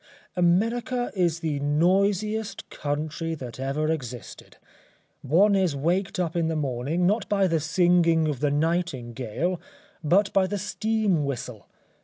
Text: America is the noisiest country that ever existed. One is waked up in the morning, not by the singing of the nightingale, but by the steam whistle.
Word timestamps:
America 0.35 1.11
is 1.15 1.41
the 1.41 1.59
noisiest 1.59 2.67
country 2.71 3.35
that 3.35 3.59
ever 3.59 3.91
existed. 3.91 4.57
One 5.21 5.53
is 5.55 5.75
waked 5.75 6.19
up 6.19 6.35
in 6.35 6.47
the 6.47 6.55
morning, 6.55 7.05
not 7.05 7.29
by 7.29 7.45
the 7.45 7.59
singing 7.59 8.27
of 8.27 8.39
the 8.39 8.49
nightingale, 8.49 9.61
but 10.03 10.33
by 10.33 10.47
the 10.47 10.57
steam 10.57 11.23
whistle. 11.23 11.67